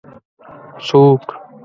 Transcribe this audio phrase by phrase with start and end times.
[0.41, 1.23] ـ څوک؟